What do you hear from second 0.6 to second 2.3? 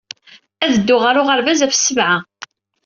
Ad dduɣ ɣer uɣerbaz ɣef ssebɛa.